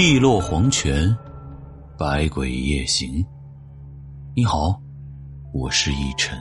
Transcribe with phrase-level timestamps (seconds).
[0.00, 1.14] 碧落黄泉，
[1.98, 3.22] 百鬼夜行。
[4.34, 4.80] 你好，
[5.52, 6.38] 我是逸尘。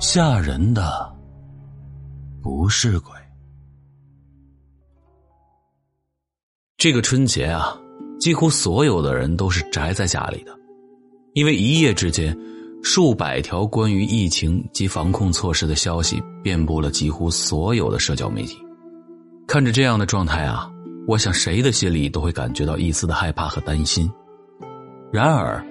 [0.00, 1.16] 吓人的
[2.42, 3.12] 不是鬼。
[6.76, 7.78] 这个春节啊，
[8.18, 10.52] 几乎所有的人都是宅在家里的，
[11.34, 12.36] 因为一夜之间，
[12.82, 18.58] 数百条关于疫情及防控措施的消息遍布了几乎所有的社交媒体。
[19.46, 20.68] 看着这样的状态啊。
[21.06, 24.10] 我想，谁的心里都会感觉到一丝的害怕和担心。
[25.12, 25.64] 然而，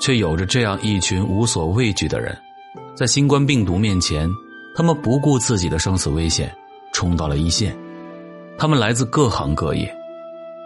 [0.00, 2.36] 却有着这样一群无所畏惧的人，
[2.94, 4.30] 在新冠病毒面前，
[4.74, 6.54] 他们不顾自己的生死危险，
[6.92, 7.76] 冲到了一线。
[8.56, 9.94] 他们来自各行各业。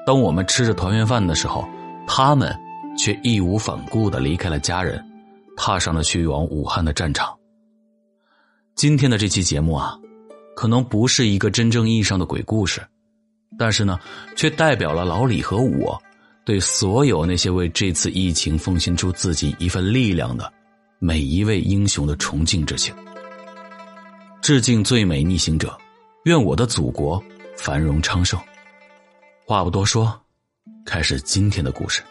[0.06, 1.68] 当我们吃着团圆饭的时候，
[2.06, 2.56] 他们
[2.96, 5.04] 却义无反顾的离开了家人，
[5.56, 7.36] 踏上了去往武汉的战场。
[8.76, 9.98] 今天的这期节目啊，
[10.54, 12.80] 可能不是一个真正意义上的鬼故事。
[13.58, 13.98] 但是呢，
[14.36, 16.00] 却代表了老李和我
[16.44, 20.50] 对所有那些为这次疫情奉献出自己一份力量的
[20.98, 22.94] 每一位英雄的崇敬之情。
[24.40, 25.76] 致敬最美逆行者，
[26.24, 27.22] 愿我的祖国
[27.56, 28.40] 繁荣昌盛。
[29.44, 30.18] 话不多说，
[30.86, 32.02] 开始今天的故事。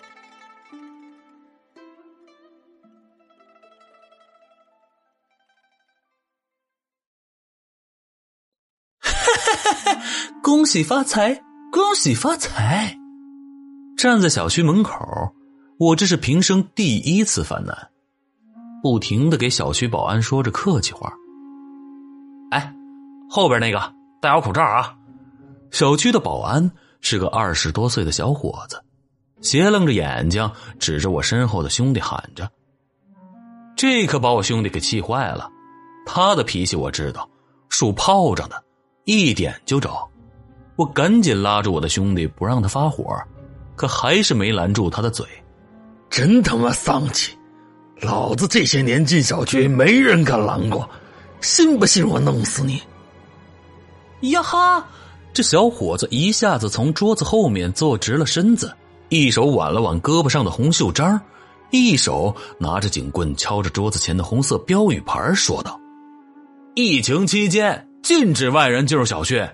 [10.71, 11.33] 喜发财，
[11.71, 12.95] 恭喜发财！
[13.97, 14.93] 站在小区门口，
[15.79, 17.75] 我这是平生第一次犯难，
[18.83, 21.11] 不停的给小区保安说着客气话。
[22.51, 22.71] 哎，
[23.27, 23.81] 后边那个
[24.21, 24.95] 戴好口罩啊！
[25.71, 28.79] 小区的保安是个二十多岁的小伙子，
[29.41, 32.47] 斜楞着眼睛指着我身后的兄弟喊着。
[33.75, 35.49] 这可把我兄弟给气坏了，
[36.05, 37.27] 他的脾气我知道，
[37.69, 38.63] 属炮仗的，
[39.05, 40.07] 一点就着。
[40.79, 43.13] 我赶紧拉住我的兄弟，不让他发火，
[43.75, 45.25] 可还是没拦住他的嘴。
[46.09, 47.37] 真他妈丧气！
[47.99, 50.89] 老子这些年进小区，没人敢拦过，
[51.41, 52.81] 信不信我弄死你？
[54.31, 54.87] 呀哈！
[55.33, 58.73] 这小伙子一下子从桌子后面坐直了身子，
[59.09, 61.19] 一手挽了挽胳膊上的红袖章，
[61.71, 65.77] 一手拿着警棍敲着桌子前的红色标语牌，说道
[66.73, 69.45] ：“疫情期间禁止外人进入小区。”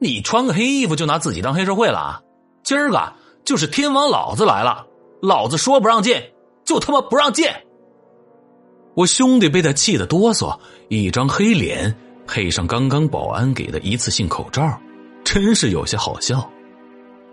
[0.00, 2.22] 你穿个黑衣服就拿自己当黑社会了？
[2.62, 3.12] 今儿个
[3.44, 4.86] 就是天王老子来了，
[5.20, 6.22] 老子说不让进，
[6.64, 7.46] 就他妈不让进！
[8.94, 11.94] 我兄弟被他气得哆嗦，一张黑脸
[12.26, 14.78] 配上刚刚保安给的一次性口罩，
[15.24, 16.48] 真是有些好笑。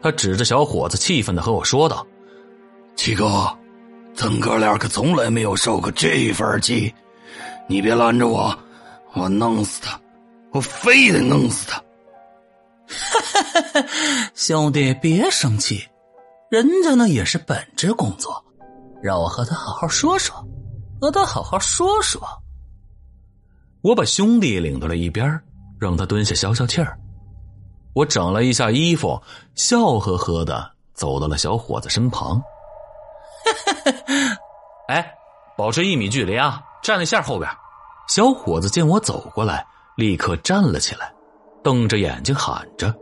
[0.02, 2.06] 他指着小伙子，气愤的和我说道
[2.96, 3.52] ：“七哥，
[4.14, 6.94] 咱哥俩可从来没有受过这份气，
[7.68, 8.58] 你别拦着我，
[9.14, 10.00] 我弄死他，
[10.52, 11.82] 我非得弄死他！”
[12.88, 13.84] 哈
[14.34, 15.88] 兄弟，别生气，
[16.50, 18.44] 人家那也是本职工作，
[19.02, 20.36] 让我和他好好说说，
[21.02, 22.22] 和他好好说说。
[23.82, 25.40] 我把兄弟领到了一边，
[25.80, 26.98] 让他蹲下消消气儿。
[27.94, 29.22] 我整了一下衣服，
[29.56, 32.42] 笑呵呵的走到了小伙子身旁。
[33.46, 34.38] 哈 哈
[34.90, 35.14] 哎，
[35.58, 37.50] 保持一米距离啊，站在线后边。
[38.08, 39.66] 小伙子见我走过来，
[39.98, 41.12] 立刻站了起来。
[41.66, 42.94] 瞪着眼睛喊着：“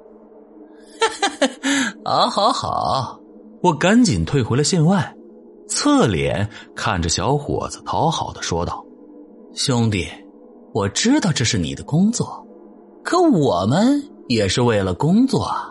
[2.05, 3.19] 好好好！”
[3.61, 5.13] 我赶紧退回了线外，
[5.67, 8.81] 侧脸看着小伙子，讨好的说道
[9.53, 10.07] ：“兄弟，
[10.73, 12.47] 我知道这是你的工作，
[13.03, 15.69] 可我们也是为了工作啊！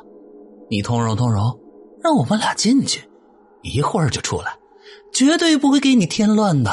[0.68, 1.58] 你通融通融，
[2.04, 3.08] 让我们俩进去，
[3.62, 4.54] 一会儿就出来，
[5.14, 6.70] 绝对不会给你添乱的。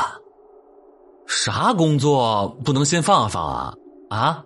[1.25, 3.74] 啥工作不能先放放啊？
[4.09, 4.44] 啊？”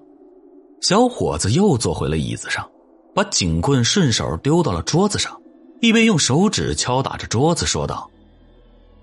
[0.84, 2.70] 小伙子又坐回了椅子上，
[3.16, 5.34] 把警棍顺手丢到了桌子上，
[5.80, 8.12] 一边用手指敲打着桌子，说道：“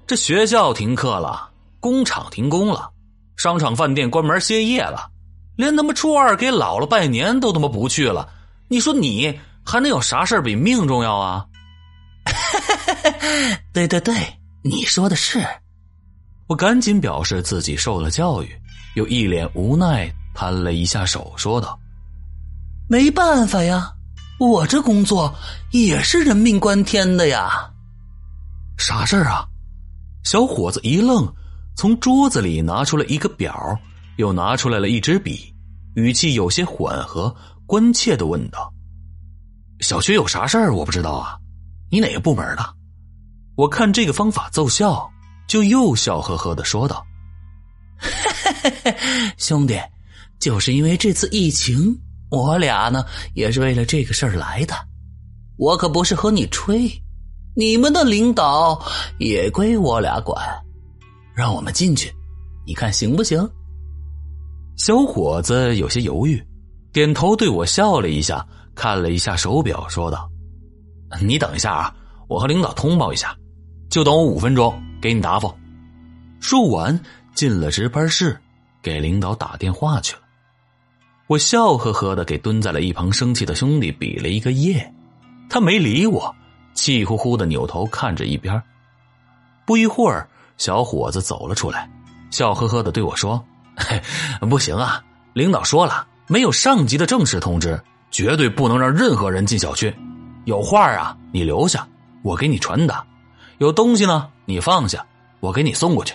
[0.07, 1.49] 这学校停课了，
[1.81, 2.91] 工厂停工了，
[3.39, 5.09] 商场饭店关门歇业了，
[5.57, 8.29] 连他妈初二给姥姥拜年都他妈不去了。
[8.69, 11.47] 你说你还能有啥事比命重要啊？”
[13.73, 14.15] 对对对，
[14.63, 15.43] 你说的是。
[16.47, 18.55] 我赶紧表示自己受了教育，
[18.97, 20.15] 又一脸无奈。
[20.33, 21.79] 摊了一下手，说道
[22.91, 23.89] ：“没办法呀，
[24.41, 25.33] 我这工作
[25.71, 27.71] 也是人命关天的呀。”
[28.77, 29.47] 啥事儿啊？
[30.25, 31.33] 小伙子一愣，
[31.77, 33.79] 从桌子里拿出了一个表，
[34.17, 35.55] 又拿出来了一支笔，
[35.95, 37.33] 语气有些缓和，
[37.65, 38.75] 关切的问道
[39.79, 40.75] ：“小区有啥事儿？
[40.75, 41.39] 我不知道啊，
[41.93, 42.75] 你哪个部门的？”
[43.55, 45.09] 我看这个方法奏效，
[45.47, 47.07] 就又笑呵呵的说道
[49.39, 49.79] ：“兄弟。”
[50.41, 51.95] 就是因为这次疫情，
[52.31, 53.05] 我俩呢
[53.35, 54.75] 也是为了这个事儿来的。
[55.59, 56.91] 我可不是和你吹，
[57.55, 58.81] 你们的领导
[59.19, 60.43] 也归我俩管，
[61.35, 62.11] 让我们进去，
[62.67, 63.47] 你看行不行？
[64.77, 66.43] 小伙子有些犹豫，
[66.93, 70.31] 点头对我笑了一下，看了一下手表，说道
[71.21, 71.95] ：“你等一下啊，
[72.29, 73.37] 我和领导通报一下，
[73.91, 74.73] 就等我五分钟，
[75.03, 75.53] 给你答复。”
[76.41, 76.99] 说完，
[77.35, 78.41] 进了值班室，
[78.81, 80.23] 给领导打电话去了。
[81.31, 84.93] 我笑呵呵的给蹲在了一旁生气的兄弟比了一个耶，
[85.49, 86.35] 他没理我，
[86.75, 88.61] 气呼呼的扭头看着一边。
[89.65, 91.89] 不一会儿，小伙子走了出来，
[92.33, 93.41] 笑呵呵的对我说
[94.51, 95.01] ：“不行啊，
[95.33, 97.81] 领导说了，没有上级的正式通知，
[98.11, 99.95] 绝对不能让任何人进小区。
[100.47, 101.87] 有话啊，你留下，
[102.25, 103.07] 我给你传达；
[103.59, 105.07] 有东西呢，你放下，
[105.39, 106.13] 我给你送过去。”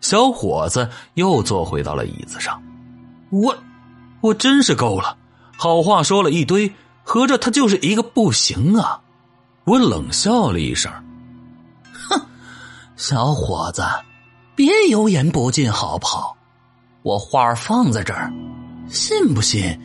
[0.00, 2.58] 小伙子又坐回到了椅子上，
[3.28, 3.54] 我。
[4.24, 5.18] 我真是够了，
[5.58, 6.72] 好话说了一堆，
[7.02, 9.02] 合着他就是一个不行啊！
[9.64, 10.90] 我冷笑了一声，
[12.08, 12.18] 哼，
[12.96, 13.84] 小伙子，
[14.54, 16.34] 别油盐不进好不好？
[17.02, 18.32] 我话放在这儿，
[18.88, 19.78] 信不信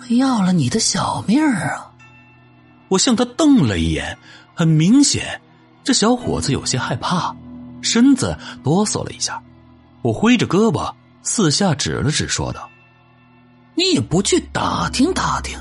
[0.00, 1.92] 我要了你的小命啊？
[2.88, 4.18] 我向他瞪了一眼，
[4.52, 5.40] 很明显，
[5.84, 7.32] 这小伙子有些害怕，
[7.82, 9.40] 身子哆嗦了一下。
[10.02, 10.92] 我挥着胳膊
[11.22, 12.68] 四下指了指，说道。
[13.76, 15.58] 你也不去打听打听，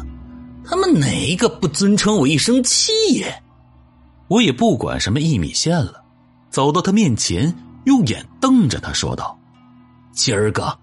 [0.66, 3.44] 他们哪一个不尊称我一声七爷？
[4.30, 6.02] 我也不管什么一米线了，
[6.50, 7.54] 走到他面前，
[7.84, 9.38] 用眼瞪着他说道
[10.16, 10.80] ：“今儿个，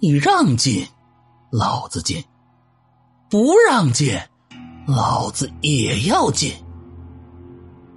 [0.00, 0.86] 你让进，
[1.50, 2.22] 老子进；
[3.28, 4.18] 不让进，
[4.86, 6.52] 老子也要进。”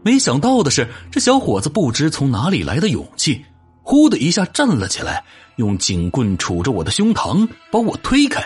[0.04, 3.46] 没想到的是，这小伙子不知从哪里来的勇气，
[3.82, 5.24] 呼的一下站了起来，
[5.56, 8.44] 用警棍杵着我的胸膛，把我推开。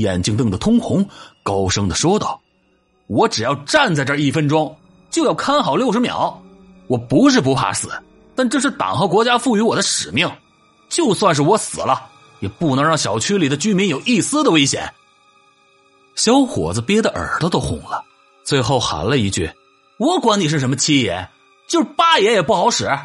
[0.00, 1.08] 眼睛瞪得通红，
[1.42, 2.40] 高声的说道
[3.06, 4.76] ：“我只要站在这一分钟，
[5.10, 6.42] 就要看好六十秒。
[6.86, 7.90] 我不是不怕死，
[8.34, 10.30] 但这是党和国家赋予我的使命。
[10.88, 12.10] 就算是我死了，
[12.40, 14.92] 也不能让小区里的居民有一丝的危险。”
[16.16, 18.04] 小伙子憋得耳朵都红了，
[18.42, 19.50] 最后喊了一句
[19.98, 21.28] ：“我管你是什么七爷，
[21.68, 22.88] 就是八爷也不好使。”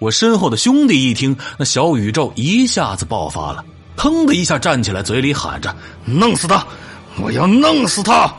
[0.00, 3.64] 我身后的兄弟一听，那小宇宙一下子爆发了，
[3.96, 5.74] 腾的一下站起来，嘴里喊着
[6.04, 6.66] ：“弄死他！
[7.22, 8.32] 我要弄死他！”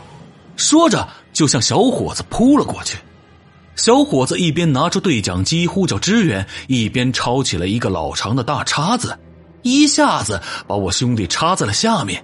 [0.57, 2.97] 说着就向小伙子扑了过去。
[3.75, 9.17] 小伙子一边拿出对讲机呼叫支援，一边抄起了一个老长的大叉子，
[9.63, 12.23] 一下子把我兄弟插在了下面。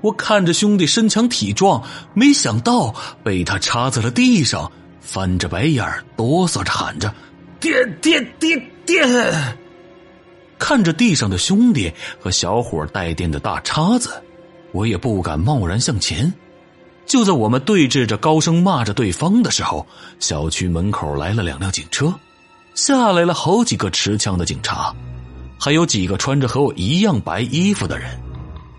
[0.00, 1.82] 我看着兄弟身强体壮，
[2.12, 4.70] 没想到被他插在了地上，
[5.00, 5.86] 翻着白眼
[6.16, 7.14] 哆嗦着喊着
[7.62, 9.08] ：“爹爹爹！”电！
[10.58, 14.10] 看着地上的兄弟和小伙带电的大叉子，
[14.72, 16.32] 我也不敢贸然向前。
[17.06, 19.86] 就在我们对峙着、高声骂着对方的时候，
[20.18, 22.12] 小区门口来了两辆警车，
[22.74, 24.92] 下来了好几个持枪的警察，
[25.58, 28.20] 还有几个穿着和我一样白衣服的人，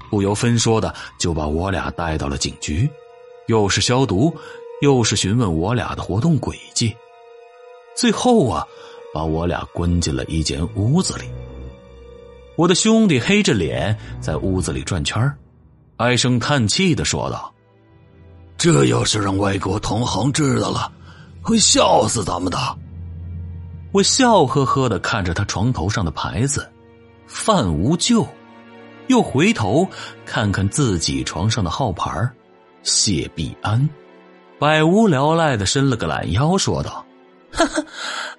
[0.09, 2.89] 不由分说的就把我俩带到了警局，
[3.47, 4.35] 又是消毒，
[4.81, 6.93] 又是询问我俩的活动轨迹，
[7.95, 8.65] 最后啊。
[9.13, 11.25] 把我俩关进了一间屋子里。
[12.55, 15.31] 我的兄弟黑着脸在屋子里转圈
[15.97, 17.53] 唉声叹气的说道
[18.57, 20.91] ：“这要是让外国同行知道了，
[21.43, 22.57] 会笑死咱们的。”
[23.93, 26.67] 我笑呵呵的看着他床头上的牌子
[27.29, 28.27] “范无咎”，
[29.09, 29.87] 又回头
[30.25, 32.27] 看看自己床上的号牌
[32.81, 33.87] “谢必安”，
[34.57, 37.02] 百无聊赖的伸了个懒腰，说道。
[37.53, 37.85] 哈哈，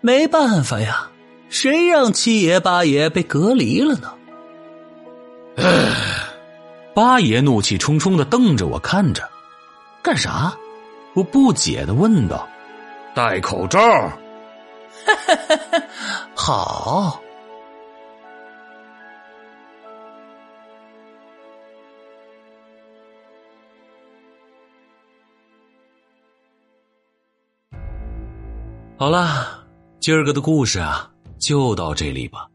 [0.01, 1.11] 没办法呀，
[1.49, 4.13] 谁让七爷八爷被隔离了呢？
[6.95, 9.29] 八爷怒气冲冲的瞪着我看着，
[10.03, 10.55] 干啥？
[11.15, 12.49] 我不解的问道。
[13.15, 13.81] 戴口罩。
[13.81, 15.83] 哈哈
[16.35, 17.21] 好。
[28.97, 29.65] 好了，
[29.99, 32.47] 今儿个的故事啊，就到这里吧。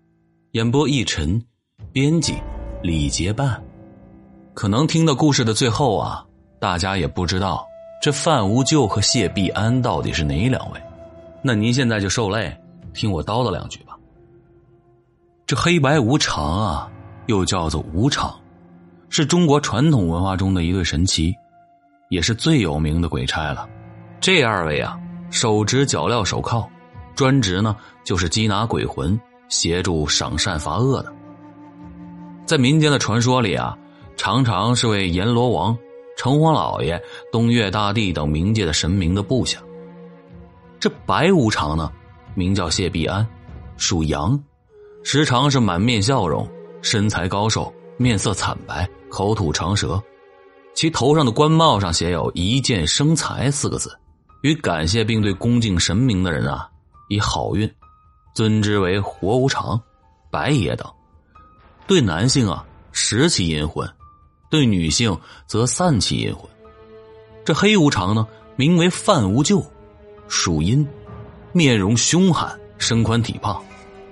[0.53, 1.43] 演播：一晨，
[1.91, 2.33] 编辑：
[2.81, 3.61] 李结伴。
[4.53, 6.25] 可能听到故事的最后啊，
[6.57, 7.67] 大家也不知道
[8.01, 10.79] 这范无咎和谢必安到底是哪两位。
[11.41, 12.57] 那您现在就受累，
[12.93, 13.97] 听我叨叨两句吧。
[15.45, 16.89] 这黑白无常啊，
[17.27, 18.33] 又叫做无常，
[19.09, 21.35] 是中国传统文化中的一对神奇，
[22.09, 23.67] 也是最有名的鬼差了。
[24.21, 24.97] 这二位啊。
[25.29, 26.67] 手执脚镣手铐，
[27.15, 31.13] 专职呢就是缉拿鬼魂，协助赏善罚恶的。
[32.45, 33.77] 在民间的传说里啊，
[34.17, 35.77] 常常是为阎罗王
[36.17, 39.59] 城隍老爷、东岳大帝等冥界的神明的部下。
[40.79, 41.91] 这白无常呢，
[42.33, 43.25] 名叫谢必安，
[43.77, 44.41] 属羊，
[45.03, 46.47] 时常是满面笑容，
[46.81, 50.01] 身材高瘦，面色惨白，口吐长舌。
[50.73, 53.95] 其头上的官帽上写有一键生财四个字，
[54.41, 56.69] 与感谢并对恭敬神明的人啊，
[57.09, 57.69] 以好运，
[58.33, 59.81] 尊之为活无常、
[60.31, 60.87] 白爷等。
[61.87, 63.85] 对男性啊，十起阴魂；
[64.49, 66.49] 对女性则散起阴魂。
[67.43, 69.63] 这黑无常呢，名为范无咎。
[70.27, 70.87] 属阴，
[71.51, 73.59] 面容凶悍，身宽体胖，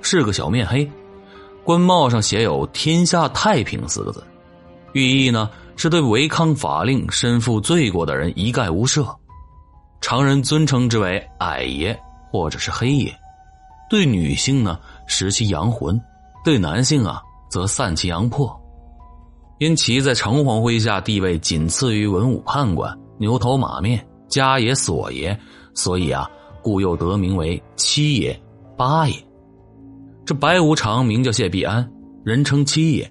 [0.01, 0.89] 是个小面黑。
[1.63, 4.23] 官帽上写有“天下太平”四个字，
[4.93, 9.15] 寓意呢是对违抗法令、身负罪过的人一概无赦。
[10.01, 11.97] 常人尊称之为矮爷
[12.31, 13.13] 或者是黑爷。
[13.89, 15.97] 对女性呢，食其阳魂；
[16.43, 18.53] 对男性啊，则散其阳魄。
[19.59, 25.37] 因其在城隍麾下地位仅次于文武判官、牛头马面、家爷、锁爷。
[25.73, 26.29] 所以啊，
[26.61, 28.39] 故又得名为七爷、
[28.75, 29.15] 八爷。
[30.25, 31.87] 这白无常名叫谢必安，
[32.25, 33.09] 人称七爷。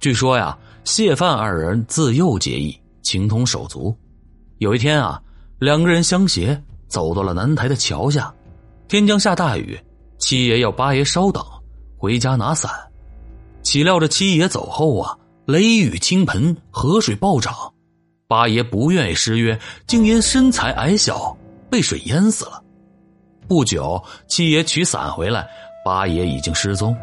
[0.00, 3.94] 据说呀，谢范二人自幼结义，情同手足。
[4.58, 5.20] 有一天啊，
[5.64, 8.30] 两个人相携走到了南台的桥下，
[8.86, 9.80] 天将下大雨，
[10.18, 11.42] 七爷要八爷稍等，
[11.96, 12.70] 回家拿伞。
[13.62, 15.16] 岂料这七爷走后啊，
[15.46, 17.54] 雷雨倾盆，河水暴涨，
[18.28, 21.34] 八爷不愿意失约，竟因身材矮小。
[21.70, 22.62] 被水淹死了。
[23.48, 25.48] 不久，七爷取伞回来，
[25.84, 26.94] 八爷已经失踪。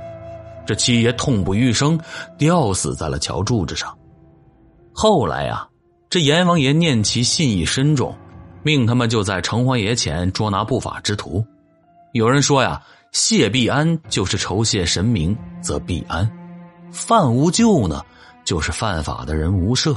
[0.66, 2.00] 这七爷痛不欲生，
[2.38, 3.98] 吊死在了桥柱子上。
[4.94, 5.68] 后来啊，
[6.10, 8.16] 这阎王爷念其信义深重，
[8.64, 11.46] 命他们就在城隍爷前捉拿不法之徒。
[12.14, 16.30] 有人说呀，谢必安就是酬谢神明则必安，
[16.92, 18.04] 犯无咎呢，
[18.44, 19.96] 就是犯法的人无赦。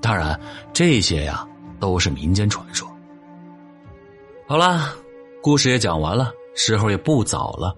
[0.00, 0.38] 当然，
[0.72, 1.46] 这些呀
[1.80, 2.88] 都是民间传说。
[4.46, 4.92] 好啦，
[5.42, 7.74] 故事也讲完了，时候也不早了，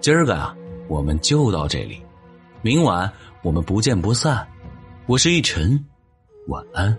[0.00, 0.54] 今儿个啊，
[0.88, 2.00] 我们就到这里，
[2.62, 3.10] 明晚
[3.42, 4.46] 我们不见不散。
[5.06, 5.82] 我是一晨，
[6.48, 6.96] 晚安。